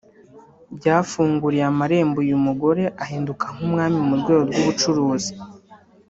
[0.77, 5.33] byafunguriye amarembo uyu mugore ahinduka nk’umwami mu rwego rw’ubucuruzi